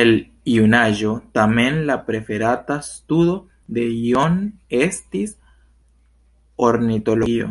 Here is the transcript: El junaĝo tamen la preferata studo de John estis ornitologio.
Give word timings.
El 0.00 0.10
junaĝo 0.54 1.12
tamen 1.38 1.78
la 1.90 1.96
preferata 2.10 2.76
studo 2.90 3.38
de 3.78 3.88
John 4.02 4.38
estis 4.88 5.34
ornitologio. 6.70 7.50